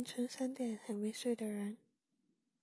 [0.00, 1.76] 凌晨三点还没睡的人。